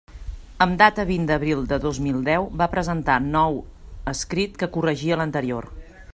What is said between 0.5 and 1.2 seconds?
Amb data